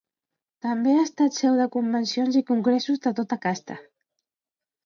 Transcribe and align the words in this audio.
També 0.65 0.95
ha 0.95 1.03
estat 1.07 1.37
seu 1.41 1.59
de 1.59 1.67
convencions 1.77 2.39
i 2.39 2.43
congressos 2.49 3.05
de 3.07 3.15
tota 3.21 3.41
casta. 3.47 3.81